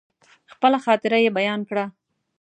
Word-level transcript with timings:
خپله 0.53 0.77
خاطره 0.85 1.17
يې 1.23 1.29
بيان 1.37 1.61
کړه. 1.69 1.85